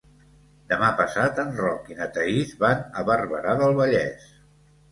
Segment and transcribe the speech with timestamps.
[0.71, 4.29] Demà passat en Roc i na Thaís van a Barberà del Vallès.